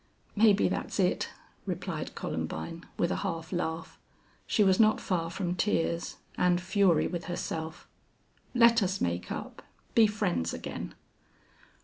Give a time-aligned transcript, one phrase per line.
[0.35, 1.29] "Maybe that's it,"
[1.67, 3.99] replied Columbine, with a half laugh.
[4.47, 7.87] She was not far from tears and fury with herself.
[8.55, 9.61] "Let us make up
[9.93, 10.95] be friends again."